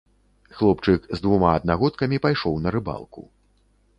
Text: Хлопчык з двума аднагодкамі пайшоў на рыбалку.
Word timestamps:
Хлопчык 0.59 1.03
з 1.17 1.19
двума 1.25 1.51
аднагодкамі 1.59 2.21
пайшоў 2.25 2.57
на 2.63 2.69
рыбалку. 2.79 3.21